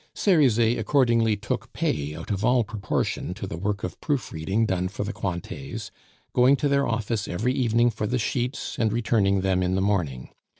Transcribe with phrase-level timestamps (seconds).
[0.15, 4.87] Cerizet accordingly took pay out of all proportion to the work of proof reading done
[4.87, 5.91] for the Cointets,
[6.33, 10.29] going to their office every evening for the sheets, and returning them in the morning.